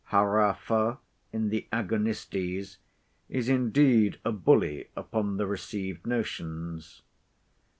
Harapha, 0.09 0.97
in 1.31 1.49
the 1.49 1.67
"Agonistes," 1.71 2.77
is 3.29 3.47
indeed 3.47 4.17
a 4.25 4.31
bully 4.31 4.89
upon 4.95 5.37
the 5.37 5.45
received 5.45 6.07
notions. 6.07 7.03